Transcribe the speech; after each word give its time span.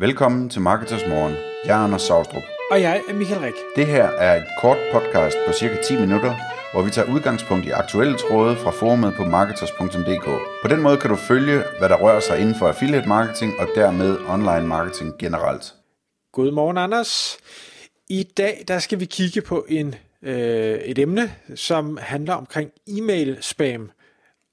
Velkommen 0.00 0.48
til 0.48 0.60
Marketers 0.60 1.06
Morgen. 1.08 1.34
Jeg 1.64 1.80
er 1.80 1.84
Anders 1.84 2.02
Saustrup. 2.02 2.42
Og 2.70 2.80
jeg 2.80 3.02
er 3.08 3.14
Michael 3.14 3.40
Rik. 3.40 3.54
Det 3.76 3.86
her 3.86 4.04
er 4.04 4.36
et 4.36 4.48
kort 4.60 4.78
podcast 4.92 5.36
på 5.46 5.52
cirka 5.52 5.82
10 5.82 6.00
minutter, 6.00 6.34
hvor 6.72 6.82
vi 6.82 6.90
tager 6.90 7.12
udgangspunkt 7.14 7.66
i 7.66 7.70
aktuelle 7.70 8.16
tråde 8.18 8.56
fra 8.56 8.70
forumet 8.70 9.14
på 9.16 9.24
marketers.dk. 9.24 10.24
På 10.62 10.68
den 10.68 10.82
måde 10.82 10.96
kan 10.96 11.10
du 11.10 11.16
følge, 11.16 11.62
hvad 11.78 11.88
der 11.88 11.96
rører 11.96 12.20
sig 12.20 12.40
inden 12.40 12.54
for 12.54 12.68
affiliate 12.68 13.08
marketing 13.08 13.52
og 13.58 13.68
dermed 13.74 14.18
online 14.28 14.66
marketing 14.66 15.18
generelt. 15.18 15.74
Godmorgen, 16.32 16.78
Anders. 16.78 17.38
I 18.08 18.22
dag 18.22 18.64
der 18.68 18.78
skal 18.78 19.00
vi 19.00 19.04
kigge 19.04 19.40
på 19.40 19.66
en, 19.68 19.94
øh, 20.22 20.74
et 20.74 20.98
emne, 20.98 21.32
som 21.54 21.98
handler 22.02 22.34
omkring 22.34 22.70
e-mail 22.88 23.38
spam 23.40 23.90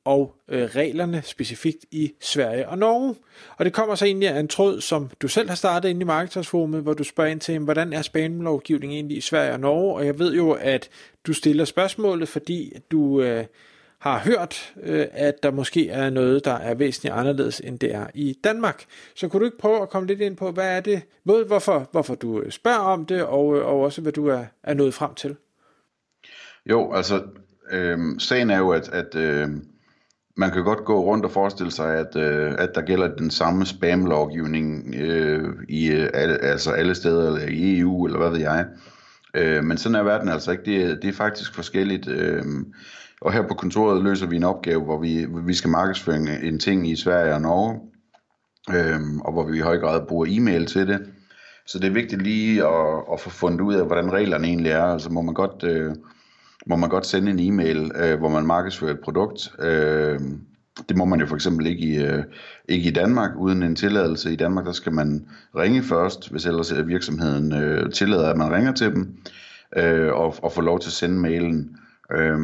og 0.07 0.35
øh, 0.49 0.63
reglerne 0.63 1.21
specifikt 1.25 1.85
i 1.91 2.13
Sverige 2.21 2.69
og 2.69 2.77
Norge. 2.77 3.15
Og 3.57 3.65
det 3.65 3.73
kommer 3.73 3.95
så 3.95 4.05
egentlig 4.05 4.29
af 4.29 4.39
en 4.39 4.47
tråd, 4.47 4.81
som 4.81 5.09
du 5.21 5.27
selv 5.27 5.49
har 5.49 5.55
startet 5.55 5.89
inde 5.89 6.01
i 6.01 6.03
Marketersforumet, 6.03 6.81
hvor 6.81 6.93
du 6.93 7.03
spørger 7.03 7.31
ind 7.31 7.39
til, 7.39 7.59
hvordan 7.59 7.93
er 7.93 8.01
spamlovgivningen 8.01 8.95
egentlig 8.95 9.17
i 9.17 9.21
Sverige 9.21 9.53
og 9.53 9.59
Norge? 9.59 9.95
Og 9.95 10.05
jeg 10.05 10.19
ved 10.19 10.33
jo, 10.33 10.51
at 10.51 10.89
du 11.27 11.33
stiller 11.33 11.65
spørgsmålet, 11.65 12.29
fordi 12.29 12.73
du 12.91 13.21
øh, 13.21 13.45
har 13.99 14.19
hørt, 14.19 14.73
øh, 14.83 15.05
at 15.11 15.43
der 15.43 15.51
måske 15.51 15.89
er 15.89 16.09
noget, 16.09 16.45
der 16.45 16.53
er 16.53 16.75
væsentligt 16.75 17.15
anderledes, 17.15 17.59
end 17.59 17.79
det 17.79 17.95
er 17.95 18.07
i 18.13 18.37
Danmark. 18.43 18.85
Så 19.15 19.27
kunne 19.27 19.39
du 19.39 19.45
ikke 19.45 19.57
prøve 19.57 19.81
at 19.81 19.89
komme 19.89 20.07
lidt 20.07 20.21
ind 20.21 20.37
på, 20.37 20.51
hvad 20.51 20.77
er 20.77 20.79
det, 20.79 21.01
både 21.25 21.45
hvorfor, 21.45 21.89
hvorfor 21.91 22.15
du 22.15 22.41
øh, 22.41 22.51
spørger 22.51 22.79
om 22.79 23.05
det, 23.05 23.23
og, 23.23 23.57
øh, 23.57 23.65
og 23.65 23.79
også 23.81 24.01
hvad 24.01 24.11
du 24.11 24.27
er, 24.27 24.45
er 24.63 24.73
nået 24.73 24.93
frem 24.93 25.13
til? 25.13 25.35
Jo, 26.65 26.93
altså, 26.93 27.23
øh, 27.71 27.97
sagen 28.19 28.49
er 28.49 28.57
jo, 28.57 28.69
at, 28.69 28.89
at 28.89 29.15
øh, 29.15 29.49
man 30.37 30.51
kan 30.51 30.63
godt 30.63 30.85
gå 30.85 31.03
rundt 31.03 31.25
og 31.25 31.31
forestille 31.31 31.71
sig, 31.71 31.95
at, 31.95 32.15
øh, 32.15 32.55
at 32.57 32.75
der 32.75 32.81
gælder 32.81 33.15
den 33.15 33.31
samme 33.31 33.65
spam-lovgivning 33.65 34.95
øh, 34.95 35.53
i 35.69 35.87
øh, 35.87 36.09
alle, 36.13 36.37
altså 36.37 36.71
alle 36.71 36.95
steder, 36.95 37.27
eller 37.27 37.47
i 37.49 37.79
EU, 37.79 38.05
eller 38.05 38.19
hvad 38.19 38.29
ved 38.29 38.39
jeg. 38.39 38.65
Øh, 39.33 39.63
men 39.63 39.77
sådan 39.77 39.95
er 39.95 40.03
verden 40.03 40.29
altså 40.29 40.51
ikke. 40.51 40.63
Det, 40.65 40.83
er, 40.83 40.95
det 40.95 41.07
er 41.07 41.13
faktisk 41.13 41.55
forskelligt. 41.55 42.07
Øh, 42.07 42.43
og 43.21 43.33
her 43.33 43.47
på 43.47 43.53
kontoret 43.53 44.03
løser 44.03 44.27
vi 44.27 44.35
en 44.35 44.43
opgave, 44.43 44.83
hvor 44.83 44.99
vi, 44.99 45.23
hvor 45.23 45.41
vi 45.41 45.53
skal 45.53 45.69
markedsføre 45.69 46.43
en 46.43 46.59
ting 46.59 46.89
i 46.89 46.95
Sverige 46.95 47.33
og 47.33 47.41
Norge, 47.41 47.79
øh, 48.69 48.99
og 49.25 49.33
hvor 49.33 49.47
vi 49.47 49.57
i 49.57 49.61
høj 49.61 49.77
grad 49.77 50.07
bruger 50.07 50.25
e-mail 50.29 50.65
til 50.65 50.87
det. 50.87 50.99
Så 51.65 51.79
det 51.79 51.87
er 51.87 51.93
vigtigt 51.93 52.21
lige 52.21 52.67
at, 52.67 53.03
at 53.13 53.19
få 53.19 53.29
fundet 53.29 53.61
ud 53.61 53.73
af, 53.73 53.85
hvordan 53.85 54.13
reglerne 54.13 54.47
egentlig 54.47 54.71
er. 54.71 54.83
Altså 54.83 55.09
må 55.09 55.21
man 55.21 55.33
godt... 55.33 55.63
Øh, 55.63 55.95
må 56.69 56.75
man 56.75 56.89
godt 56.89 57.05
sende 57.05 57.31
en 57.31 57.39
e-mail, 57.39 57.91
øh, 57.95 58.19
hvor 58.19 58.29
man 58.29 58.45
markedsfører 58.45 58.93
et 58.93 58.99
produkt. 58.99 59.51
Øh, 59.59 60.19
det 60.89 60.97
må 60.97 61.05
man 61.05 61.19
jo 61.19 61.25
for 61.25 61.35
eksempel 61.35 61.67
ikke 61.67 61.81
i, 61.81 61.97
øh, 61.97 62.23
ikke 62.69 62.89
i 62.89 62.93
Danmark 62.93 63.31
uden 63.37 63.63
en 63.63 63.75
tilladelse. 63.75 64.33
I 64.33 64.35
Danmark 64.35 64.65
der 64.65 64.71
skal 64.71 64.93
man 64.93 65.27
ringe 65.55 65.83
først, 65.83 66.31
hvis 66.31 66.45
ellers 66.45 66.71
øh, 66.71 66.87
virksomheden 66.87 67.53
øh, 67.53 67.91
tillader, 67.91 68.29
at 68.29 68.37
man 68.37 68.51
ringer 68.51 68.71
til 68.71 68.91
dem, 68.91 69.17
øh, 69.77 70.13
og, 70.13 70.35
og 70.43 70.51
få 70.51 70.61
lov 70.61 70.79
til 70.79 70.89
at 70.89 70.93
sende 70.93 71.19
mailen. 71.19 71.77
Øh, 72.11 72.39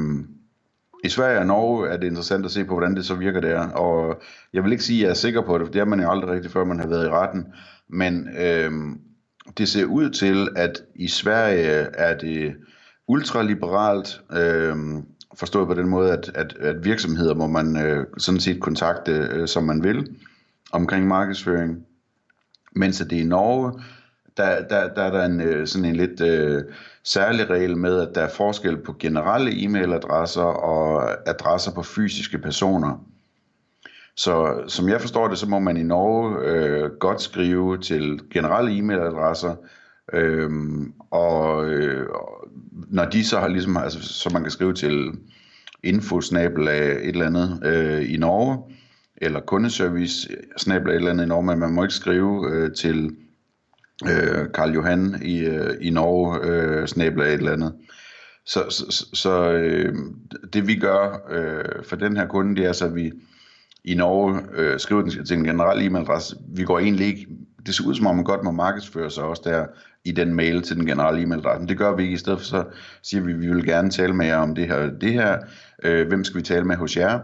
i 1.03 1.09
Sverige 1.09 1.39
og 1.39 1.45
Norge 1.45 1.89
er 1.89 1.97
det 1.97 2.07
interessant 2.07 2.45
at 2.45 2.51
se 2.51 2.65
på, 2.65 2.73
hvordan 2.73 2.95
det 2.95 3.05
så 3.05 3.15
virker 3.15 3.41
der. 3.41 3.67
Og 3.67 4.21
jeg 4.53 4.63
vil 4.63 4.71
ikke 4.71 4.83
sige, 4.83 4.99
at 4.99 5.03
jeg 5.03 5.09
er 5.09 5.13
sikker 5.13 5.41
på 5.41 5.57
det, 5.57 5.67
for 5.67 5.71
det 5.73 5.81
er 5.81 5.85
man 5.85 5.99
jo 5.99 6.11
aldrig 6.11 6.31
rigtig, 6.31 6.51
før 6.51 6.63
man 6.63 6.79
har 6.79 6.87
været 6.87 7.05
i 7.05 7.09
retten. 7.09 7.45
Men 7.89 8.29
øh, 8.39 8.71
det 9.57 9.67
ser 9.67 9.85
ud 9.85 10.09
til, 10.09 10.47
at 10.55 10.81
i 10.95 11.07
Sverige 11.07 11.71
er 11.93 12.17
det 12.17 12.55
ultraliberalt, 13.07 14.21
øh, 14.31 14.75
forstået 15.35 15.67
på 15.67 15.73
den 15.73 15.89
måde, 15.89 16.11
at, 16.11 16.31
at, 16.35 16.55
at 16.59 16.85
virksomheder 16.85 17.33
må 17.33 17.47
man 17.47 17.85
øh, 17.85 18.05
sådan 18.17 18.39
set 18.39 18.61
kontakte, 18.61 19.11
øh, 19.11 19.47
som 19.47 19.63
man 19.63 19.83
vil, 19.83 20.15
omkring 20.71 21.07
markedsføring. 21.07 21.85
Mens 22.75 22.97
det 22.97 23.11
i 23.11 23.23
Norge, 23.23 23.81
der, 24.37 24.67
der, 24.67 24.93
der 24.93 25.01
er 25.01 25.11
der 25.11 25.25
en, 25.25 25.41
øh, 25.41 25.67
sådan 25.67 25.85
en 25.85 25.95
lidt 25.95 26.21
øh, 26.21 26.63
særlig 27.03 27.49
regel 27.49 27.77
med, 27.77 27.99
at 27.99 28.15
der 28.15 28.21
er 28.21 28.29
forskel 28.29 28.77
på 28.77 28.95
generelle 28.99 29.51
e-mailadresser 29.51 30.41
og 30.41 31.11
adresser 31.29 31.71
på 31.71 31.83
fysiske 31.83 32.37
personer. 32.37 33.05
Så 34.15 34.63
som 34.67 34.89
jeg 34.89 35.01
forstår 35.01 35.27
det, 35.27 35.37
så 35.37 35.49
må 35.49 35.59
man 35.59 35.77
i 35.77 35.83
Norge 35.83 36.37
øh, 36.45 36.91
godt 36.91 37.21
skrive 37.21 37.77
til 37.77 38.19
generelle 38.33 38.71
e-mailadresser, 38.71 39.55
øh, 40.13 40.51
og, 41.11 41.65
øh, 41.65 41.92
når 42.93 43.05
de 43.05 43.25
så 43.25 43.39
har 43.39 43.47
ligesom, 43.47 43.77
altså, 43.77 44.01
så 44.01 44.29
man 44.33 44.41
kan 44.41 44.51
skrive 44.51 44.73
til 44.73 45.11
infosnabel 45.83 46.67
af 46.67 46.91
et 46.91 47.07
eller 47.07 47.25
andet 47.25 47.59
øh, 47.65 48.13
i 48.13 48.17
Norge, 48.17 48.75
eller 49.17 49.39
kundeservice 49.39 50.29
snabel 50.57 50.89
af 50.89 50.93
et 50.93 50.97
eller 50.97 51.11
andet 51.11 51.23
i 51.23 51.27
Norge, 51.27 51.45
men 51.45 51.59
man 51.59 51.73
må 51.73 51.83
ikke 51.83 51.93
skrive 51.93 52.51
øh, 52.51 52.71
til 52.73 53.15
øh, 54.03 54.51
Karl 54.53 54.73
Johan 54.73 55.21
i, 55.21 55.39
øh, 55.39 55.73
i 55.81 55.89
Norge 55.89 56.39
øh, 56.43 56.87
snabel 56.87 57.21
af 57.21 57.27
et 57.27 57.33
eller 57.33 57.51
andet. 57.51 57.73
Så, 58.45 58.63
så, 58.69 59.09
så 59.13 59.51
øh, 59.51 59.95
det 60.53 60.67
vi 60.67 60.75
gør 60.75 61.27
øh, 61.29 61.83
for 61.85 61.95
den 61.95 62.17
her 62.17 62.27
kunde, 62.27 62.55
det 62.55 62.65
er 62.65 62.73
så, 62.73 62.85
at 62.85 62.95
vi 62.95 63.11
i 63.83 63.95
Norge 63.95 64.41
øh, 64.53 64.79
skriver 64.79 65.01
den 65.01 65.25
til 65.25 65.37
en 65.37 65.43
generel 65.43 65.87
e-mailadresse. 65.87 66.35
Vi 66.55 66.63
går 66.63 66.79
egentlig 66.79 67.07
ikke, 67.07 67.27
det 67.65 67.75
ser 67.75 67.87
ud 67.87 67.95
som 67.95 68.07
om 68.07 68.15
man 68.15 68.25
godt 68.25 68.43
må 68.43 68.51
markedsføre 68.51 69.11
sig 69.11 69.23
også 69.23 69.41
der 69.45 69.65
i 70.05 70.11
den 70.11 70.33
mail 70.33 70.61
til 70.61 70.75
den 70.75 70.85
generelle 70.85 71.21
e-mailadresse. 71.21 71.67
Det 71.67 71.77
gør 71.77 71.95
vi 71.95 72.03
ikke. 72.03 72.13
I 72.13 72.17
stedet 72.17 72.39
for 72.39 72.45
så 72.45 72.63
siger 73.01 73.23
vi, 73.23 73.33
at 73.33 73.39
vi 73.39 73.47
vil 73.47 73.65
gerne 73.65 73.89
tale 73.89 74.13
med 74.13 74.25
jer 74.25 74.37
om 74.37 74.55
det 74.55 74.67
her 74.67 74.89
det 74.89 75.13
her. 75.13 75.37
Øh, 75.83 76.07
hvem 76.07 76.23
skal 76.23 76.37
vi 76.37 76.43
tale 76.43 76.65
med 76.65 76.75
hos 76.75 76.97
jer? 76.97 77.19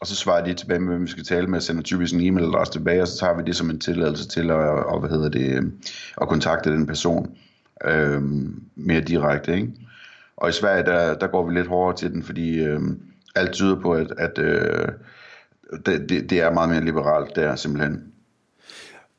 Og 0.00 0.06
så 0.06 0.16
svarer 0.16 0.44
de 0.44 0.54
tilbage 0.54 0.80
med, 0.80 0.88
hvem 0.88 1.02
vi 1.02 1.10
skal 1.10 1.24
tale 1.24 1.46
med, 1.46 1.56
og 1.56 1.62
sender 1.62 1.82
typisk 1.82 2.14
en 2.14 2.20
e-mailadresse 2.20 2.72
tilbage, 2.72 3.02
og 3.02 3.08
så 3.08 3.18
tager 3.18 3.36
vi 3.36 3.42
det 3.46 3.56
som 3.56 3.70
en 3.70 3.78
tilladelse 3.78 4.28
til 4.28 4.50
at, 4.50 4.56
og, 4.56 5.00
hvad 5.00 5.10
hedder 5.10 5.28
det, 5.28 5.72
at 6.20 6.28
kontakte 6.28 6.70
den 6.70 6.86
person 6.86 7.36
øh, 7.84 8.22
mere 8.74 9.00
direkte. 9.00 9.54
Ikke? 9.54 9.72
Og 10.36 10.48
i 10.48 10.52
Sverige, 10.52 10.84
der, 10.84 11.14
der 11.14 11.26
går 11.26 11.46
vi 11.48 11.54
lidt 11.54 11.66
hårdere 11.66 11.96
til 11.96 12.12
den, 12.12 12.22
fordi 12.22 12.64
øh, 12.64 12.80
alt 13.34 13.52
tyder 13.52 13.80
på, 13.80 13.92
at, 13.92 14.12
at 14.18 14.38
øh, 14.38 14.88
det, 15.86 16.08
det, 16.08 16.30
det 16.30 16.40
er 16.40 16.52
meget 16.52 16.68
mere 16.68 16.84
liberalt 16.84 17.36
der 17.36 17.56
simpelthen. 17.56 18.04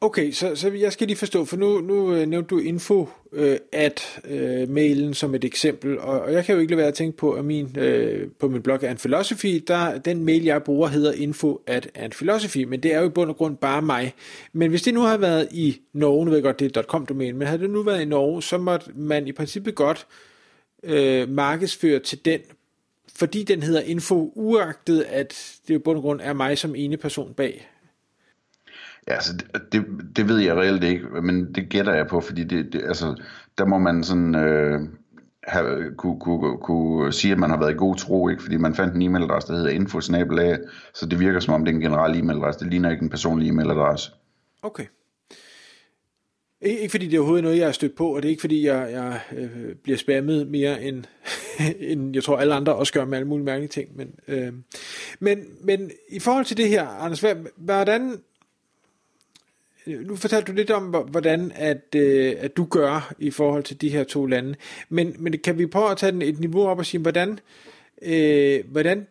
Okay, 0.04 0.32
så, 0.32 0.56
så 0.56 0.72
jeg 0.72 0.94
skal 0.94 1.08
lige 1.08 1.18
forstå, 1.18 1.46
for 1.46 1.58
nu, 1.58 1.80
nu 1.80 2.14
øh, 2.14 2.28
nævnte 2.28 2.48
du 2.48 2.60
info 2.60 3.10
øh, 3.32 3.58
at 3.72 4.22
øh, 4.26 4.70
mailen 4.70 5.14
som 5.14 5.36
et 5.36 5.44
eksempel, 5.44 6.00
og, 6.00 6.22
og 6.22 6.34
jeg 6.34 6.46
kan 6.46 6.56
jo 6.56 6.62
ikke 6.62 6.72
lade 6.72 6.78
være 6.78 6.88
at 6.88 6.94
tænke 6.94 7.18
på, 7.18 7.32
at 7.32 7.46
min, 7.46 7.76
øh, 7.78 8.30
på 8.40 8.48
min 8.48 8.62
blog 8.62 8.84
and 8.84 8.98
Philosophy, 8.98 9.64
der, 9.68 9.98
den 9.98 10.26
mail 10.26 10.44
jeg 10.44 10.64
bruger 10.64 10.88
hedder 10.88 11.12
info 11.12 11.62
at 11.68 11.90
and 11.96 12.12
Philosophy, 12.12 12.64
men 12.64 12.84
det 12.84 12.94
er 12.94 13.00
jo 13.00 13.06
i 13.06 13.10
bund 13.10 13.30
og 13.30 13.36
grund 13.36 13.58
bare 13.58 13.82
mig. 13.82 14.14
Men 14.54 14.70
hvis 14.70 14.82
det 14.82 14.94
nu 14.94 15.02
har 15.02 15.18
været 15.18 15.48
i 15.52 15.82
Norge, 15.94 16.26
nu 16.26 16.32
ved 16.32 16.38
jeg 16.38 16.44
godt, 16.44 16.60
det 16.60 16.78
er 16.78 16.82
.com-domæne, 16.82 17.38
men 17.38 17.48
havde 17.48 17.62
det 17.62 17.70
nu 17.70 17.84
været 17.84 18.02
i 18.02 18.06
Norge, 18.06 18.44
så 18.44 18.58
måtte 18.58 18.92
man 18.96 19.28
i 19.28 19.32
princippet 19.32 19.76
godt 19.76 20.08
øh, 20.84 21.30
markedsføre 21.30 22.00
til 22.00 22.26
den, 22.26 22.40
fordi 23.16 23.44
den 23.44 23.64
hedder 23.64 23.82
info, 23.82 24.32
uagtet 24.36 25.02
at 25.02 25.60
det 25.68 25.74
i 25.74 25.78
bund 25.78 25.98
og 25.98 26.02
grund 26.02 26.22
er 26.24 26.34
mig 26.34 26.58
som 26.58 26.76
ene 26.76 26.98
person 26.98 27.34
bag 27.34 27.68
Ja, 29.08 29.14
altså, 29.14 29.34
det, 29.72 29.86
det, 30.16 30.28
ved 30.28 30.38
jeg 30.38 30.56
reelt 30.56 30.84
ikke, 30.84 31.06
men 31.22 31.54
det 31.54 31.70
gætter 31.70 31.94
jeg 31.94 32.08
på, 32.08 32.22
fordi 32.22 32.44
det, 32.44 32.74
det, 32.74 32.82
altså, 32.82 33.22
der 33.58 33.66
må 33.66 33.78
man 33.78 34.04
sådan 34.04 34.36
øh, 34.36 34.80
have, 35.44 35.96
kunne, 35.98 36.20
kunne, 36.20 36.58
kunne 36.58 37.14
sige, 37.14 37.32
at 37.32 37.40
man 37.40 37.50
har 37.50 37.60
været 37.60 37.72
i 37.72 37.78
god 37.78 37.96
tro, 37.96 38.30
ikke? 38.30 38.44
fordi 38.44 38.58
man 38.58 38.76
fandt 38.76 38.96
en 38.96 39.02
e-mailadresse, 39.02 39.48
der 39.48 39.58
hedder 39.58 39.70
infosnabelag, 39.70 40.58
så 40.94 41.06
det 41.06 41.20
virker 41.20 41.40
som 41.40 41.54
om 41.54 41.66
det 41.66 41.72
er 41.72 41.76
en 41.76 41.82
generel 41.82 42.20
e-mailadresse, 42.20 42.60
det 42.60 42.68
ligner 42.68 42.92
ikke 42.92 43.04
en 43.04 43.10
personlig 43.10 43.50
e-mailadresse. 43.50 44.12
Okay. 44.62 44.86
Ikke 46.62 46.90
fordi 46.90 47.06
det 47.06 47.14
er 47.14 47.20
overhovedet 47.20 47.44
noget, 47.44 47.58
jeg 47.58 47.68
er 47.68 47.72
stødt 47.72 47.96
på, 47.96 48.16
og 48.16 48.22
det 48.22 48.28
er 48.28 48.30
ikke 48.30 48.42
fordi, 48.42 48.66
jeg, 48.66 48.90
jeg 48.92 49.20
øh, 49.38 49.76
bliver 49.84 49.98
spammet 49.98 50.48
mere 50.48 50.84
end, 50.84 51.04
end 51.92 52.14
jeg 52.16 52.24
tror 52.24 52.38
alle 52.38 52.54
andre 52.54 52.76
også 52.76 52.94
gør 52.94 53.06
med 53.06 53.18
alle 53.18 53.28
mulige 53.28 53.46
mærkelige 53.46 53.70
ting. 53.70 53.90
Men, 53.96 54.14
øh, 54.28 54.54
men, 55.20 55.46
men 55.64 55.92
i 56.10 56.20
forhold 56.20 56.46
til 56.46 56.58
det 56.58 56.70
her, 56.70 56.88
Anders, 56.88 57.26
hvordan 57.58 58.22
Øh, 59.88 60.08
nu 60.08 60.16
fortalte 60.16 60.52
du 60.52 60.56
lidt 60.56 60.72
om, 60.72 60.84
hvordan 60.84 61.52
at, 61.56 61.96
øh, 61.96 62.34
at 62.38 62.58
du 62.58 62.66
gør 62.66 63.14
i 63.20 63.32
forhold 63.32 63.64
til 63.64 63.82
de 63.82 63.90
her 63.90 64.04
to 64.04 64.26
lande. 64.26 64.56
Men, 64.90 65.16
men 65.20 65.40
kan 65.44 65.58
vi 65.58 65.66
prøve 65.66 65.92
at 65.92 65.98
tage 65.98 66.12
den 66.12 66.22
et 66.22 66.40
niveau 66.40 66.68
op 66.68 66.80
og 66.80 66.86
sige, 66.86 67.02
hvordan, 67.02 67.40
øh, 68.02 68.60
hvordan 68.72 69.08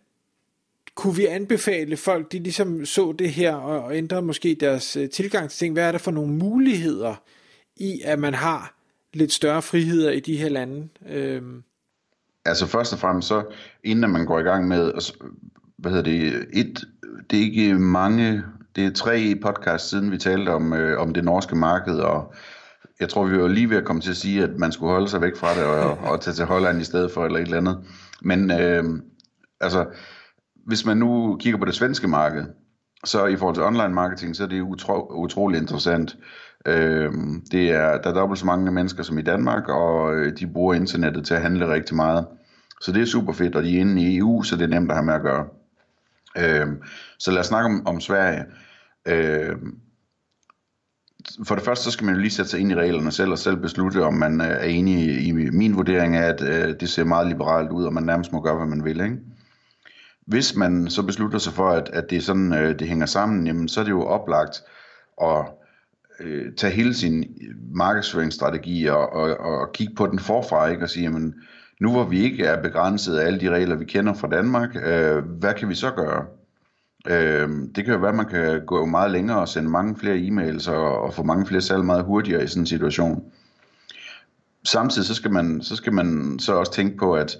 kunne 0.94 1.16
vi 1.16 1.26
anbefale 1.26 1.96
folk, 1.96 2.32
de 2.32 2.38
ligesom 2.38 2.86
så 2.86 3.12
det 3.18 3.30
her 3.30 3.54
og, 3.54 3.84
og 3.84 3.96
ændrede 3.96 4.22
måske 4.22 4.56
deres 4.60 4.96
øh, 4.96 5.10
tilgang 5.10 5.50
til 5.50 5.58
ting? 5.58 5.72
Hvad 5.72 5.84
er 5.84 5.92
der 5.92 5.98
for 5.98 6.10
nogle 6.10 6.32
muligheder 6.32 7.14
i, 7.76 8.00
at 8.04 8.18
man 8.18 8.34
har 8.34 8.74
lidt 9.14 9.32
større 9.32 9.62
friheder 9.62 10.10
i 10.10 10.20
de 10.20 10.36
her 10.36 10.48
lande? 10.48 10.88
Øh. 11.08 11.42
Altså 12.44 12.66
først 12.66 12.92
og 12.92 12.98
fremmest 12.98 13.28
så, 13.28 13.44
inden 13.84 14.10
man 14.10 14.26
går 14.26 14.38
i 14.38 14.42
gang 14.42 14.68
med, 14.68 14.92
hvad 15.76 15.92
hedder 15.92 16.04
det, 16.04 16.46
et, 16.52 16.84
det 17.30 17.38
er 17.38 17.42
ikke 17.42 17.74
mange 17.74 18.42
det 18.76 18.86
er 18.86 18.90
tre 18.90 19.38
podcast 19.42 19.88
siden, 19.88 20.10
vi 20.10 20.18
talte 20.18 20.50
om, 20.50 20.72
øh, 20.72 21.00
om 21.00 21.14
det 21.14 21.24
norske 21.24 21.56
marked, 21.56 21.98
og 21.98 22.34
jeg 23.00 23.08
tror, 23.08 23.26
vi 23.26 23.38
var 23.38 23.48
lige 23.48 23.70
ved 23.70 23.76
at 23.76 23.84
komme 23.84 24.02
til 24.02 24.10
at 24.10 24.16
sige, 24.16 24.42
at 24.42 24.50
man 24.58 24.72
skulle 24.72 24.92
holde 24.92 25.08
sig 25.08 25.20
væk 25.20 25.36
fra 25.36 25.54
det 25.54 25.64
og, 25.64 25.98
og 26.12 26.20
tage 26.20 26.34
til 26.34 26.44
Holland 26.44 26.80
i 26.80 26.84
stedet 26.84 27.10
for, 27.12 27.24
eller 27.24 27.38
et 27.38 27.44
eller 27.44 27.56
andet. 27.56 27.78
Men 28.22 28.50
øh, 28.50 28.84
altså, 29.60 29.86
hvis 30.66 30.86
man 30.86 30.96
nu 30.96 31.36
kigger 31.40 31.58
på 31.58 31.64
det 31.64 31.74
svenske 31.74 32.08
marked, 32.08 32.44
så 33.04 33.26
i 33.26 33.36
forhold 33.36 33.54
til 33.54 33.64
online 33.64 33.94
marketing, 33.94 34.36
så 34.36 34.42
er 34.42 34.48
det 34.48 34.60
utro, 34.60 35.12
utrolig 35.14 35.60
interessant. 35.60 36.16
Øh, 36.66 37.12
det 37.50 37.70
er, 37.70 38.00
der 38.00 38.10
er 38.10 38.14
dobbelt 38.14 38.38
så 38.38 38.46
mange 38.46 38.72
mennesker 38.72 39.02
som 39.02 39.18
i 39.18 39.22
Danmark, 39.22 39.68
og 39.68 40.14
øh, 40.14 40.38
de 40.38 40.46
bruger 40.46 40.74
internettet 40.74 41.26
til 41.26 41.34
at 41.34 41.42
handle 41.42 41.72
rigtig 41.72 41.96
meget. 41.96 42.26
Så 42.80 42.92
det 42.92 43.02
er 43.02 43.06
super 43.06 43.32
fedt, 43.32 43.56
og 43.56 43.62
de 43.62 43.76
er 43.76 43.80
inde 43.80 44.02
i 44.02 44.18
EU, 44.18 44.42
så 44.42 44.56
det 44.56 44.62
er 44.62 44.68
nemt 44.68 44.90
at 44.90 44.96
have 44.96 45.06
med 45.06 45.14
at 45.14 45.22
gøre. 45.22 45.46
Øh, 46.38 46.66
så 47.18 47.30
lad 47.30 47.40
os 47.40 47.46
snakke 47.46 47.66
om, 47.66 47.86
om 47.86 48.00
Sverige. 48.00 48.44
Øh, 49.08 49.56
for 51.44 51.54
det 51.54 51.64
første, 51.64 51.84
så 51.84 51.90
skal 51.90 52.04
man 52.04 52.14
jo 52.14 52.20
lige 52.20 52.30
sætte 52.30 52.50
sig 52.50 52.60
ind 52.60 52.72
i 52.72 52.74
reglerne 52.74 53.12
selv, 53.12 53.30
og 53.30 53.38
selv 53.38 53.56
beslutte, 53.56 54.04
om 54.04 54.14
man 54.14 54.40
øh, 54.40 54.46
er 54.46 54.64
enig 54.64 54.94
i, 54.94 55.28
i 55.28 55.32
min 55.32 55.76
vurdering 55.76 56.16
af, 56.16 56.28
at 56.28 56.42
øh, 56.42 56.74
det 56.80 56.88
ser 56.88 57.04
meget 57.04 57.26
liberalt 57.26 57.70
ud, 57.70 57.84
og 57.84 57.92
man 57.92 58.02
nærmest 58.02 58.32
må 58.32 58.40
gøre, 58.40 58.56
hvad 58.56 58.66
man 58.66 58.84
vil. 58.84 59.00
Ikke? 59.00 59.16
Hvis 60.26 60.56
man 60.56 60.90
så 60.90 61.02
beslutter 61.02 61.38
sig 61.38 61.52
for, 61.52 61.70
at, 61.70 61.90
at 61.92 62.10
det 62.10 62.18
er 62.18 62.22
sådan, 62.22 62.52
øh, 62.52 62.78
det 62.78 62.88
hænger 62.88 63.06
sammen, 63.06 63.46
jamen, 63.46 63.68
så 63.68 63.80
er 63.80 63.84
det 63.84 63.90
jo 63.90 64.04
oplagt 64.04 64.62
at 65.22 65.46
øh, 66.20 66.52
tage 66.56 66.72
hele 66.72 66.94
sin 66.94 67.24
markedsføringsstrategi 67.74 68.86
og, 68.86 69.12
og, 69.12 69.36
og 69.36 69.72
kigge 69.72 69.94
på 69.94 70.06
den 70.06 70.18
forfra, 70.18 70.66
ikke? 70.66 70.82
og 70.82 70.90
sige, 70.90 71.02
jamen, 71.02 71.34
nu 71.80 71.90
hvor 71.90 72.04
vi 72.04 72.20
ikke 72.20 72.44
er 72.44 72.62
begrænset 72.62 73.16
af 73.16 73.26
alle 73.26 73.40
de 73.40 73.50
regler, 73.50 73.76
vi 73.76 73.84
kender 73.84 74.14
fra 74.14 74.28
Danmark, 74.28 74.76
øh, 74.84 75.24
hvad 75.24 75.54
kan 75.54 75.68
vi 75.68 75.74
så 75.74 75.90
gøre? 75.90 76.24
Øh, 77.06 77.48
det 77.74 77.84
kan 77.84 77.94
jo 77.94 78.00
være, 78.00 78.10
at 78.10 78.16
man 78.16 78.26
kan 78.26 78.66
gå 78.66 78.86
meget 78.86 79.10
længere 79.10 79.38
og 79.38 79.48
sende 79.48 79.70
mange 79.70 79.96
flere 79.96 80.16
e-mails 80.16 80.70
og, 80.70 81.02
og 81.02 81.14
få 81.14 81.22
mange 81.22 81.46
flere 81.46 81.60
salg 81.60 81.84
meget 81.84 82.04
hurtigere 82.04 82.44
i 82.44 82.46
sådan 82.46 82.62
en 82.62 82.66
situation. 82.66 83.24
Samtidig 84.64 85.06
så 85.06 85.14
skal 85.14 85.30
man 85.32 85.62
så, 85.62 85.76
skal 85.76 85.92
man 85.92 86.38
så 86.38 86.54
også 86.54 86.72
tænke 86.72 86.96
på, 86.96 87.14
at 87.14 87.38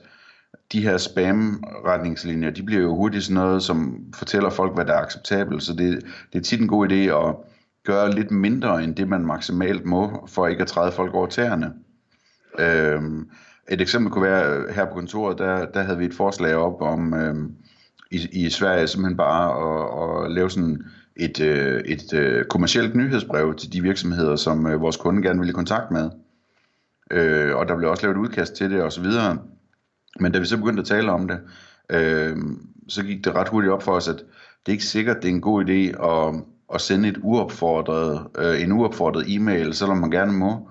de 0.72 0.82
her 0.82 0.96
spam-retningslinjer, 0.96 2.50
de 2.50 2.62
bliver 2.62 2.82
jo 2.82 2.96
hurtigt 2.96 3.24
sådan 3.24 3.34
noget, 3.34 3.62
som 3.62 4.04
fortæller 4.14 4.50
folk, 4.50 4.74
hvad 4.74 4.84
der 4.84 4.92
er 4.92 5.02
acceptabelt. 5.02 5.62
Så 5.62 5.72
det, 5.72 6.04
det 6.32 6.38
er 6.38 6.42
tit 6.42 6.60
en 6.60 6.68
god 6.68 6.88
idé 6.88 6.94
at 6.94 7.36
gøre 7.84 8.14
lidt 8.14 8.30
mindre 8.30 8.84
end 8.84 8.96
det, 8.96 9.08
man 9.08 9.26
maksimalt 9.26 9.84
må, 9.84 10.28
for 10.28 10.46
ikke 10.46 10.62
at 10.62 10.68
træde 10.68 10.92
folk 10.92 11.14
over 11.14 11.26
tæerne. 11.26 11.72
Øhm, 12.58 13.30
et 13.70 13.80
eksempel 13.80 14.12
kunne 14.12 14.24
være, 14.24 14.56
øh, 14.56 14.74
her 14.74 14.84
på 14.84 14.94
kontoret, 14.94 15.38
der, 15.38 15.66
der 15.66 15.82
havde 15.82 15.98
vi 15.98 16.04
et 16.04 16.14
forslag 16.14 16.54
op 16.54 16.82
om 16.82 17.14
øh, 17.14 17.34
i, 18.10 18.46
i 18.46 18.50
Sverige 18.50 18.86
simpelthen 18.86 19.16
bare 19.16 19.46
at, 19.64 20.24
at 20.24 20.32
lave 20.32 20.50
sådan 20.50 20.84
et, 21.16 21.40
øh, 21.40 21.80
et 21.80 22.12
øh, 22.14 22.44
kommercielt 22.44 22.96
nyhedsbrev 22.96 23.54
til 23.54 23.72
de 23.72 23.82
virksomheder, 23.82 24.36
som 24.36 24.66
øh, 24.66 24.80
vores 24.80 24.96
kunde 24.96 25.22
gerne 25.22 25.38
ville 25.38 25.50
i 25.50 25.54
kontakt 25.54 25.90
med. 25.90 26.10
Øh, 27.10 27.56
og 27.56 27.68
der 27.68 27.76
blev 27.76 27.90
også 27.90 28.02
lavet 28.02 28.16
et 28.16 28.20
udkast 28.20 28.54
til 28.54 28.70
det 28.70 28.82
osv. 28.82 29.06
Men 30.20 30.32
da 30.32 30.38
vi 30.38 30.44
så 30.44 30.56
begyndte 30.56 30.80
at 30.80 30.86
tale 30.86 31.12
om 31.12 31.28
det, 31.28 31.38
øh, 31.90 32.36
så 32.88 33.02
gik 33.02 33.24
det 33.24 33.34
ret 33.34 33.48
hurtigt 33.48 33.72
op 33.72 33.82
for 33.82 33.92
os, 33.92 34.08
at 34.08 34.16
det 34.66 34.72
er 34.72 34.72
ikke 34.72 34.84
sikkert, 34.84 35.16
det 35.16 35.24
er 35.24 35.34
en 35.34 35.40
god 35.40 35.64
idé 35.64 36.06
at, 36.06 36.44
at 36.74 36.80
sende 36.80 37.08
et 37.08 37.18
uopfordret, 37.22 38.26
øh, 38.38 38.62
en 38.62 38.72
uopfordret 38.72 39.24
e-mail, 39.28 39.74
selvom 39.74 39.96
man 39.96 40.10
gerne 40.10 40.32
må, 40.32 40.70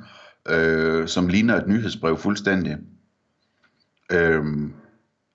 øh, 0.50 1.08
som 1.08 1.28
ligner 1.28 1.56
et 1.56 1.68
nyhedsbrev 1.68 2.18
fuldstændig. 2.18 2.78
Øh, 4.12 4.44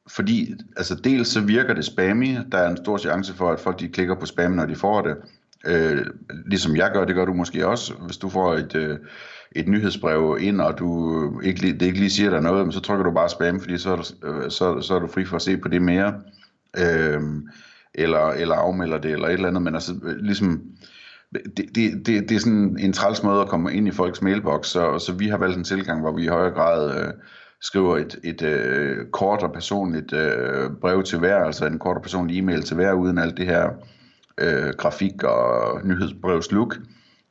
fordi 0.08 0.54
altså 0.76 0.94
dels 0.94 1.28
så 1.28 1.40
virker 1.40 1.74
det 1.74 1.84
spammy, 1.84 2.36
der 2.52 2.58
er 2.58 2.70
en 2.70 2.76
stor 2.76 2.98
chance 2.98 3.34
for, 3.34 3.50
at 3.50 3.60
folk 3.60 3.80
de 3.80 3.88
klikker 3.88 4.14
på 4.14 4.26
spam, 4.26 4.52
når 4.52 4.66
de 4.66 4.76
får 4.76 5.02
det. 5.02 5.16
Øh, 5.66 6.06
ligesom 6.46 6.76
jeg 6.76 6.90
gør, 6.94 7.04
det 7.04 7.14
gør 7.14 7.24
du 7.24 7.32
måske 7.32 7.66
også. 7.66 7.94
Hvis 7.94 8.16
du 8.16 8.28
får 8.28 8.54
et, 8.54 8.74
øh, 8.74 8.98
et 9.52 9.68
nyhedsbrev 9.68 10.38
ind, 10.40 10.60
og 10.60 10.78
du 10.78 11.40
ikke, 11.40 11.72
det 11.72 11.82
ikke 11.82 11.98
lige 11.98 12.10
siger 12.10 12.30
dig 12.30 12.40
noget, 12.40 12.74
så 12.74 12.80
trykker 12.80 13.04
du 13.04 13.10
bare 13.10 13.28
spam, 13.28 13.60
fordi 13.60 13.78
så 13.78 13.90
er, 13.92 13.96
du, 13.96 14.28
øh, 14.28 14.50
så, 14.50 14.80
så 14.80 14.94
er 14.94 14.98
du 14.98 15.06
fri 15.06 15.24
for 15.24 15.36
at 15.36 15.42
se 15.42 15.56
på 15.56 15.68
det 15.68 15.82
mere. 15.82 16.14
Øh, 16.78 17.22
eller, 17.94 18.28
eller 18.28 18.54
afmelder 18.54 18.98
det, 18.98 19.10
eller 19.10 19.28
et 19.28 19.32
eller 19.32 19.48
andet, 19.48 19.62
men 19.62 19.74
altså 19.74 19.94
øh, 20.02 20.16
ligesom, 20.16 20.62
det, 21.34 21.66
det, 21.74 22.06
det, 22.06 22.28
det 22.28 22.32
er 22.32 22.38
sådan 22.38 22.76
en 22.80 22.92
træls 22.92 23.22
måde 23.22 23.40
at 23.40 23.48
komme 23.48 23.72
ind 23.74 23.88
i 23.88 23.90
folks 23.90 24.22
mailbox, 24.22 24.66
så, 24.66 24.98
så 24.98 25.12
vi 25.12 25.28
har 25.28 25.38
valgt 25.38 25.56
en 25.56 25.64
tilgang, 25.64 26.00
hvor 26.00 26.12
vi 26.12 26.24
i 26.24 26.28
højere 26.28 26.54
grad 26.54 27.00
øh, 27.00 27.12
skriver 27.60 27.96
et, 27.96 28.18
et 28.24 28.42
øh, 28.42 28.96
kort 29.12 29.42
og 29.42 29.52
personligt 29.52 30.12
øh, 30.12 30.70
brev 30.80 31.02
til 31.02 31.18
hver, 31.18 31.36
altså 31.36 31.66
en 31.66 31.78
kort 31.78 31.96
og 31.96 32.02
personlig 32.02 32.38
e-mail 32.38 32.62
til 32.62 32.76
hver, 32.76 32.92
uden 32.92 33.18
alt 33.18 33.36
det 33.36 33.46
her 33.46 33.70
øh, 34.38 34.72
grafik 34.78 35.22
og 35.22 35.80
nyhedsbrevsluk, 35.84 36.76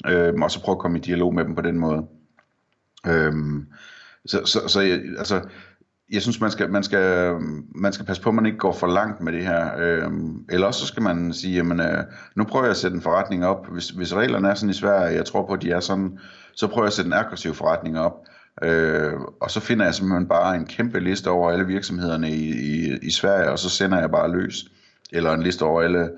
øh, 0.07 0.33
og 0.41 0.51
så 0.51 0.61
prøve 0.61 0.75
at 0.75 0.79
komme 0.79 0.97
i 0.97 1.01
dialog 1.01 1.33
med 1.33 1.45
dem 1.45 1.55
på 1.55 1.61
den 1.61 1.79
måde. 1.79 2.05
Øh, 3.07 3.33
så, 4.25 4.41
så, 4.45 4.67
så 4.67 4.79
altså, 5.17 5.41
jeg 6.11 6.21
synes, 6.21 6.41
man 6.41 6.51
skal, 6.51 6.69
man, 6.69 6.83
skal, 6.83 7.35
man 7.75 7.93
skal 7.93 8.05
passe 8.05 8.21
på, 8.21 8.29
at 8.29 8.35
man 8.35 8.45
ikke 8.45 8.57
går 8.57 8.73
for 8.73 8.87
langt 8.87 9.21
med 9.21 9.33
det 9.33 9.43
her. 9.43 9.71
Øh, 9.77 10.11
eller 10.49 10.67
også 10.67 10.79
så 10.79 10.87
skal 10.87 11.03
man 11.03 11.33
sige, 11.33 11.55
jamen, 11.55 11.79
øh, 11.79 12.03
nu 12.35 12.43
prøver 12.43 12.65
jeg 12.65 12.71
at 12.71 12.77
sætte 12.77 12.95
en 12.95 13.01
forretning 13.01 13.45
op. 13.45 13.67
Hvis, 13.71 13.89
hvis 13.89 14.15
reglerne 14.15 14.49
er 14.49 14.53
sådan 14.53 14.69
i 14.69 14.73
Sverige, 14.73 15.15
jeg 15.15 15.25
tror 15.25 15.45
på, 15.47 15.53
at 15.53 15.61
de 15.61 15.71
er 15.71 15.79
sådan, 15.79 16.19
så 16.55 16.67
prøver 16.67 16.83
jeg 16.83 16.87
at 16.87 16.93
sætte 16.93 17.07
en 17.07 17.13
aggressiv 17.13 17.53
forretning 17.53 17.99
op. 17.99 18.13
Øh, 18.61 19.13
og 19.41 19.51
så 19.51 19.59
finder 19.59 19.85
jeg 19.85 19.93
simpelthen 19.93 20.27
bare 20.27 20.55
en 20.55 20.65
kæmpe 20.65 20.99
liste 20.99 21.29
over 21.29 21.51
alle 21.51 21.65
virksomhederne 21.65 22.29
i, 22.29 22.51
i, 22.51 22.97
i 23.01 23.11
Sverige, 23.11 23.51
og 23.51 23.59
så 23.59 23.69
sender 23.69 23.99
jeg 23.99 24.11
bare 24.11 24.31
løs. 24.31 24.65
Eller 25.11 25.33
en 25.33 25.43
liste 25.43 25.63
over 25.63 25.81
alle, 25.81 26.09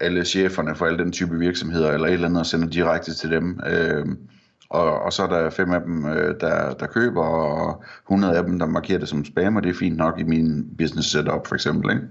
alle 0.00 0.24
cheferne 0.24 0.74
for 0.74 0.86
alle 0.86 0.98
den 0.98 1.12
type 1.12 1.38
virksomheder, 1.38 1.92
eller 1.92 2.06
et 2.06 2.12
eller 2.12 2.28
andet, 2.28 2.40
og 2.40 2.46
sender 2.46 2.68
direkte 2.68 3.14
til 3.14 3.30
dem. 3.30 3.60
Øh, 3.66 4.06
og, 4.70 5.00
og 5.00 5.12
så 5.12 5.22
er 5.22 5.26
der 5.26 5.50
fem 5.50 5.70
af 5.70 5.80
dem, 5.80 6.06
øh, 6.06 6.40
der, 6.40 6.74
der 6.74 6.86
køber, 6.86 7.24
og 7.24 7.82
100 8.06 8.36
af 8.36 8.44
dem, 8.44 8.58
der 8.58 8.66
markerer 8.66 8.98
det 8.98 9.08
som 9.08 9.24
spam, 9.24 9.56
og 9.56 9.62
det 9.62 9.70
er 9.70 9.74
fint 9.74 9.96
nok 9.96 10.20
i 10.20 10.22
min 10.22 10.76
business 10.78 11.10
setup, 11.10 11.46
for 11.46 11.54
eksempel, 11.54 11.90
ikke? 11.90 12.02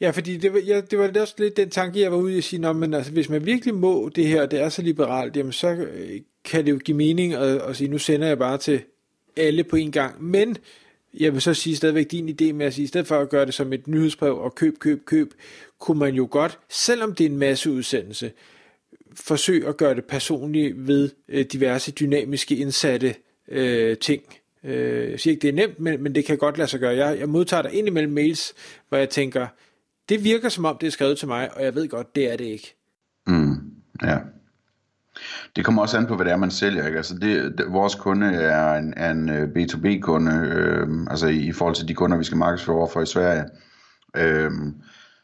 Ja, 0.00 0.10
fordi 0.10 0.36
det 0.36 0.52
var, 0.52 0.60
ja, 0.66 0.80
det 0.80 0.98
var 0.98 1.20
også 1.20 1.34
lidt 1.38 1.56
den 1.56 1.70
tanke, 1.70 2.00
jeg 2.00 2.12
var 2.12 2.18
ude 2.18 2.34
i 2.34 2.38
at 2.38 2.44
sige, 2.44 2.60
Nå, 2.60 2.72
men 2.72 2.94
altså, 2.94 3.12
hvis 3.12 3.28
man 3.28 3.46
virkelig 3.46 3.74
må 3.74 4.10
det 4.14 4.26
her, 4.26 4.46
det 4.46 4.60
er 4.60 4.68
så 4.68 4.82
liberalt, 4.82 5.36
jamen 5.36 5.52
så 5.52 5.68
øh, 5.68 6.20
kan 6.44 6.66
det 6.66 6.70
jo 6.70 6.78
give 6.84 6.96
mening 6.96 7.34
at, 7.34 7.62
at 7.62 7.76
sige, 7.76 7.90
nu 7.90 7.98
sender 7.98 8.26
jeg 8.26 8.38
bare 8.38 8.58
til 8.58 8.82
alle 9.36 9.64
på 9.64 9.76
en 9.76 9.92
gang. 9.92 10.24
Men 10.24 10.56
jeg 11.20 11.32
vil 11.32 11.42
så 11.42 11.54
sige 11.54 11.76
stadigvæk 11.76 12.10
din 12.10 12.28
idé 12.28 12.52
med 12.52 12.66
at 12.66 12.74
sige, 12.74 12.84
i 12.84 12.86
stedet 12.86 13.06
for 13.06 13.18
at 13.18 13.28
gøre 13.28 13.46
det 13.46 13.54
som 13.54 13.72
et 13.72 13.88
nyhedsbrev 13.88 14.38
og 14.38 14.54
køb, 14.54 14.78
køb, 14.78 15.04
køb, 15.04 15.34
kunne 15.78 15.98
man 15.98 16.14
jo 16.14 16.28
godt, 16.30 16.58
selvom 16.68 17.14
det 17.14 17.26
er 17.26 17.30
en 17.30 17.38
masse 17.38 17.70
udsendelse, 17.70 18.32
forsøge 19.14 19.68
at 19.68 19.76
gøre 19.76 19.94
det 19.94 20.04
personligt 20.04 20.86
ved 20.86 21.10
øh, 21.28 21.44
diverse 21.44 21.92
dynamiske 21.92 22.56
indsatte 22.56 23.14
øh, 23.48 23.96
ting. 23.98 24.22
Øh, 24.64 25.10
jeg 25.10 25.20
siger 25.20 25.32
ikke, 25.32 25.42
det 25.42 25.48
er 25.48 25.66
nemt, 25.66 25.80
men, 25.80 26.02
men 26.02 26.14
det 26.14 26.24
kan 26.24 26.38
godt 26.38 26.58
lade 26.58 26.68
sig 26.68 26.80
gøre. 26.80 26.96
Jeg, 26.96 27.18
jeg 27.18 27.28
modtager 27.28 27.62
der 27.62 27.70
indimellem 27.70 28.12
mails, 28.12 28.54
hvor 28.88 28.98
jeg 28.98 29.08
tænker, 29.08 29.46
det 30.08 30.24
virker 30.24 30.48
som 30.48 30.64
om, 30.64 30.78
det 30.80 30.86
er 30.86 30.90
skrevet 30.90 31.18
til 31.18 31.28
mig, 31.28 31.56
og 31.56 31.64
jeg 31.64 31.74
ved 31.74 31.88
godt, 31.88 32.16
det 32.16 32.32
er 32.32 32.36
det 32.36 32.44
ikke. 32.44 32.74
Mm, 33.26 33.54
ja. 34.02 34.18
Det 35.56 35.64
kommer 35.64 35.82
også 35.82 35.96
an 35.96 36.06
på, 36.06 36.16
hvad 36.16 36.24
det 36.24 36.32
er, 36.32 36.36
man 36.36 36.50
sælger. 36.50 36.86
Ikke? 36.86 36.96
Altså 36.96 37.14
det, 37.14 37.58
det, 37.58 37.66
vores 37.72 37.94
kunde 37.94 38.26
er 38.26 38.74
en, 38.74 38.94
er 38.96 39.10
en 39.10 39.28
øh, 39.28 39.48
B2B-kunde, 39.48 40.32
øh, 40.32 40.88
altså 41.10 41.26
i, 41.26 41.36
i 41.36 41.52
forhold 41.52 41.74
til 41.74 41.88
de 41.88 41.94
kunder, 41.94 42.18
vi 42.18 42.24
skal 42.24 42.38
markedsføre 42.38 42.76
overfor 42.76 43.02
i 43.02 43.06
Sverige. 43.06 43.44
Øh, 44.16 44.50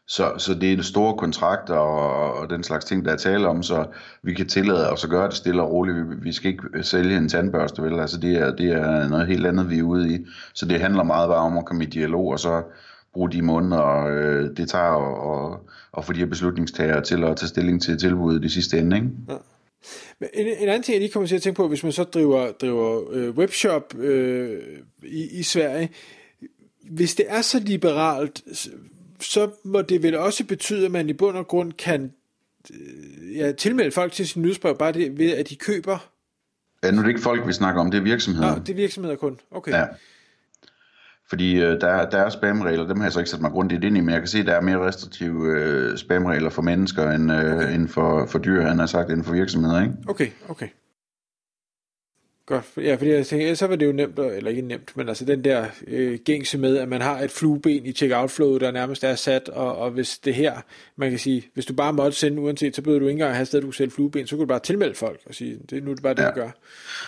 så, 0.07 0.33
så 0.39 0.55
det 0.55 0.73
er 0.73 0.83
store 0.83 1.17
kontrakter 1.17 1.75
og, 1.75 2.35
og 2.35 2.51
den 2.51 2.63
slags 2.63 2.85
ting, 2.85 3.05
der 3.05 3.13
er 3.13 3.17
tale 3.17 3.49
om, 3.49 3.63
så 3.63 3.87
vi 4.23 4.35
kan 4.35 4.49
tillade 4.49 4.91
os 4.91 5.05
at 5.05 5.11
gøre 5.11 5.27
det 5.27 5.35
stille 5.35 5.63
og 5.63 5.71
roligt. 5.71 5.97
Vi, 5.97 6.15
vi 6.23 6.33
skal 6.33 6.51
ikke 6.51 6.65
øh, 6.75 6.85
sælge 6.85 7.17
en 7.17 7.29
tandbørste, 7.29 7.83
vel? 7.83 8.01
Altså 8.01 8.21
det 8.21 8.37
er, 8.37 8.57
det 8.57 8.73
er 8.73 9.09
noget 9.09 9.27
helt 9.27 9.47
andet, 9.47 9.71
vi 9.71 9.79
er 9.79 9.83
ude 9.83 10.15
i. 10.15 10.27
Så 10.55 10.67
det 10.67 10.81
handler 10.81 11.03
meget 11.03 11.29
bare 11.29 11.39
om 11.39 11.59
at 11.59 11.65
komme 11.65 11.85
i 11.85 11.87
dialog, 11.87 12.27
og 12.27 12.41
så 12.41 12.63
bruge 13.13 13.31
de 13.31 13.43
måneder, 13.43 14.07
øh, 14.07 14.57
det 14.57 14.69
tager 14.69 15.53
at, 15.53 15.61
og 15.93 16.05
få 16.05 16.13
de 16.13 16.19
her 16.19 16.27
beslutningstagere 16.27 17.01
til 17.01 17.25
at 17.25 17.37
tage 17.37 17.49
stilling 17.49 17.83
til 17.83 17.99
tilbuddet 17.99 18.45
i 18.45 18.49
sidste 18.49 18.79
ende. 18.79 18.97
Ikke? 18.97 19.09
Ja. 19.29 19.35
Men 20.21 20.29
en, 20.35 20.47
en 20.47 20.69
anden 20.69 20.83
ting, 20.83 20.95
jeg 20.95 21.01
lige 21.01 21.13
kommer 21.13 21.27
til 21.27 21.37
at 21.37 21.43
tænke 21.43 21.57
på, 21.57 21.69
hvis 21.69 21.83
man 21.83 21.93
så 21.93 22.05
driver, 22.05 22.53
driver 22.53 23.03
øh, 23.13 23.31
webshop 23.31 23.95
øh, 23.99 24.61
i, 25.03 25.39
i 25.39 25.43
Sverige, 25.43 25.91
hvis 26.91 27.15
det 27.15 27.27
er 27.29 27.43
så 27.43 27.59
liberalt, 27.59 28.43
så 29.25 29.51
må 29.65 29.83
det 29.83 30.03
vel 30.03 30.17
også 30.17 30.45
betyde, 30.45 30.85
at 30.85 30.91
man 30.91 31.09
i 31.09 31.13
bund 31.13 31.37
og 31.37 31.47
grund 31.47 31.73
kan 31.73 32.13
øh, 32.71 33.37
ja, 33.37 33.53
tilmelde 33.53 33.91
folk 33.91 34.13
til 34.13 34.29
sin 34.29 34.43
nyhedsbrev, 34.43 34.79
bare 34.79 34.93
det, 34.93 35.19
ved 35.19 35.31
at 35.31 35.49
de 35.49 35.57
køber. 35.57 36.11
Ja, 36.85 36.91
nu 36.91 36.99
er 36.99 37.03
det 37.03 37.09
ikke 37.09 37.21
folk, 37.21 37.47
vi 37.47 37.53
snakker 37.53 37.81
om, 37.81 37.91
det 37.91 37.99
er 37.99 38.03
virksomheder. 38.03 38.55
Nå, 38.55 38.59
det 38.59 38.69
er 38.69 38.77
virksomheder 38.77 39.17
kun. 39.17 39.41
Okay. 39.51 39.73
Ja. 39.73 39.85
Fordi 41.29 41.61
øh, 41.61 41.81
der, 41.81 42.11
der 42.11 42.19
er 42.19 42.29
spamregler, 42.29 42.87
dem 42.87 42.97
har 42.97 43.05
jeg 43.05 43.13
så 43.13 43.19
ikke 43.19 43.31
sat 43.31 43.41
mig 43.41 43.51
grundigt 43.51 43.85
ind 43.85 43.97
i, 43.97 44.01
men 44.01 44.11
jeg 44.11 44.21
kan 44.21 44.29
se, 44.29 44.39
at 44.39 44.47
der 44.47 44.53
er 44.53 44.61
mere 44.61 44.87
restriktive 44.87 45.47
øh, 45.47 45.99
spamregler 45.99 46.51
for 46.51 46.63
mennesker 46.63 47.11
end, 47.11 47.33
øh, 47.33 47.55
okay. 47.55 47.75
end 47.75 47.89
for, 47.89 48.27
for 48.27 48.39
dyr, 48.39 48.63
han 48.63 48.79
har 48.79 48.87
sagt, 48.87 49.11
end 49.11 49.25
for 49.25 49.33
virksomheder, 49.33 49.83
ikke? 49.83 49.95
Okay, 50.07 50.29
okay. 50.49 50.69
Godt, 52.47 52.65
ja, 52.77 52.95
fordi 52.95 53.11
jeg 53.11 53.27
tænker, 53.27 53.55
så 53.55 53.67
var 53.67 53.77
det 53.77 53.87
jo 53.87 53.93
nemt, 53.93 54.19
eller 54.19 54.51
ikke 54.51 54.63
nemt, 54.63 54.97
men 54.97 55.09
altså 55.09 55.25
den 55.25 55.45
der 55.45 55.67
øh, 55.87 56.19
gængse 56.25 56.59
med, 56.59 56.77
at 56.77 56.89
man 56.89 57.01
har 57.01 57.21
et 57.21 57.31
flueben 57.31 57.87
i 57.87 57.93
checkout-flowet, 57.93 58.61
der 58.61 58.71
nærmest 58.71 59.05
er 59.05 59.15
sat, 59.15 59.49
og, 59.49 59.77
og 59.77 59.91
hvis 59.91 60.19
det 60.19 60.35
her, 60.35 60.61
man 60.97 61.11
kan 61.11 61.19
sige, 61.19 61.45
hvis 61.55 61.67
du 61.67 61.75
bare 61.75 61.93
måtte 61.93 62.19
sende 62.19 62.43
uanset, 62.43 62.77
så 62.77 62.83
behøver 62.83 63.01
du 63.01 63.07
ikke 63.07 63.13
engang 63.13 63.35
have 63.35 63.47
sted, 63.47 63.61
du 63.61 63.67
kunne 63.67 63.75
sælge 63.75 63.91
flueben, 63.91 64.27
så 64.27 64.37
kunne 64.37 64.43
du 64.43 64.49
bare 64.49 64.59
tilmelde 64.59 64.95
folk 64.95 65.21
og 65.27 65.35
sige, 65.35 65.59
det, 65.71 65.85
nu 65.85 65.91
er 65.91 65.95
det 65.95 66.03
bare 66.03 66.15
det, 66.15 66.23
ja. 66.23 66.29
du 66.29 66.35
gør. 66.35 66.51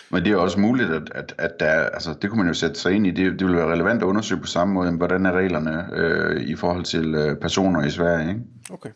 Men 0.09 0.25
det 0.25 0.31
er 0.31 0.37
også 0.37 0.59
muligt, 0.59 0.89
at, 0.89 1.11
at, 1.15 1.33
at 1.37 1.59
der, 1.59 1.71
altså, 1.71 2.15
det 2.21 2.29
kunne 2.29 2.37
man 2.37 2.47
jo 2.47 2.53
sætte 2.53 2.75
sig 2.75 2.91
ind 2.91 3.07
i, 3.07 3.11
det, 3.11 3.31
det 3.31 3.47
ville 3.47 3.57
være 3.57 3.71
relevant 3.71 4.01
at 4.01 4.07
undersøge 4.07 4.41
på 4.41 4.47
samme 4.47 4.73
måde, 4.73 4.91
hvordan 4.91 5.25
er 5.25 5.31
reglerne 5.31 5.87
øh, 5.93 6.41
i 6.41 6.55
forhold 6.55 6.83
til 6.83 7.15
øh, 7.15 7.35
personer 7.35 7.85
i 7.85 7.89
Sverige, 7.89 8.29
ikke? 8.29 8.41
Okay. 8.69 8.89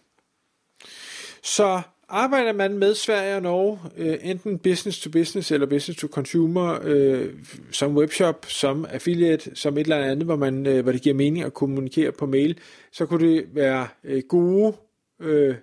Så 1.44 1.82
arbejder 2.12 2.54
man 2.54 2.78
med 2.78 2.96
Sverige 2.96 3.36
og 3.36 3.42
Norge, 3.42 3.80
øh, 3.98 4.18
enten 4.22 4.60
business 4.60 5.00
to 5.00 5.10
business 5.10 5.52
eller 5.52 5.68
business 5.68 6.02
to 6.02 6.08
consumer, 6.08 6.80
øh, 6.84 7.34
som 7.72 7.98
webshop, 7.98 8.46
som 8.50 8.86
affiliate, 8.90 9.56
som 9.56 9.78
et 9.78 9.82
eller 9.82 9.98
andet, 9.98 10.26
hvor, 10.26 10.36
man, 10.36 10.66
øh, 10.66 10.84
hvor 10.84 10.92
det 10.92 11.02
giver 11.02 11.16
mening 11.16 11.46
at 11.46 11.54
kommunikere 11.54 12.12
på 12.12 12.26
mail, 12.26 12.60
så 12.92 13.06
kunne 13.06 13.28
det 13.28 13.46
være 13.54 13.88
øh, 14.04 14.24
gode 14.30 14.74
øh, 15.20 15.56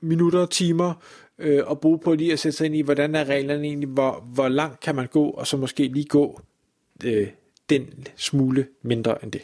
minutter, 0.00 0.46
timer 0.46 0.94
øh, 1.38 1.62
at 1.70 1.80
bruge 1.80 1.98
på 1.98 2.14
lige 2.14 2.32
at 2.32 2.38
sætte 2.38 2.58
sig 2.58 2.64
ind 2.64 2.76
i, 2.76 2.82
hvordan 2.82 3.14
er 3.14 3.24
reglerne 3.24 3.64
egentlig, 3.64 3.88
hvor, 3.88 4.28
hvor 4.34 4.48
langt 4.48 4.80
kan 4.80 4.94
man 4.94 5.06
gå, 5.06 5.30
og 5.30 5.46
så 5.46 5.56
måske 5.56 5.88
lige 5.88 6.04
gå 6.04 6.40
øh, 7.04 7.28
den 7.70 8.06
smule 8.16 8.66
mindre 8.82 9.24
end 9.24 9.32
det. 9.32 9.42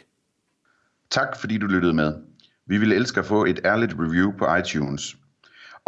Tak 1.09 1.39
fordi 1.39 1.57
du 1.57 1.65
lyttede 1.65 1.93
med. 1.93 2.13
Vi 2.65 2.77
ville 2.77 2.95
elske 2.95 3.19
at 3.19 3.25
få 3.25 3.45
et 3.45 3.59
ærligt 3.65 3.93
review 3.99 4.31
på 4.37 4.55
iTunes. 4.55 5.17